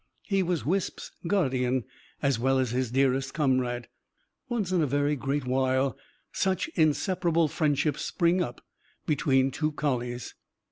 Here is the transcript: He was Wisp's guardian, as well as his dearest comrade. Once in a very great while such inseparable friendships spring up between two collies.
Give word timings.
He 0.25 0.41
was 0.41 0.65
Wisp's 0.65 1.11
guardian, 1.27 1.83
as 2.23 2.39
well 2.39 2.57
as 2.57 2.71
his 2.71 2.89
dearest 2.89 3.35
comrade. 3.35 3.87
Once 4.49 4.71
in 4.71 4.81
a 4.81 4.87
very 4.87 5.15
great 5.15 5.45
while 5.45 5.95
such 6.31 6.69
inseparable 6.69 7.47
friendships 7.47 8.01
spring 8.03 8.41
up 8.41 8.65
between 9.05 9.51
two 9.51 9.71
collies. 9.73 10.33